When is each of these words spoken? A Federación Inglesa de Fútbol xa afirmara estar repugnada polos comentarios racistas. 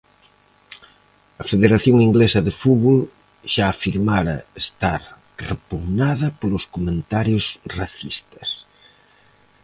A 1.41 1.43
Federación 1.51 1.95
Inglesa 2.07 2.39
de 2.47 2.53
Fútbol 2.61 2.99
xa 3.53 3.65
afirmara 3.69 4.35
estar 4.63 5.01
repugnada 5.51 6.27
polos 6.39 6.65
comentarios 6.75 7.45
racistas. 7.79 8.47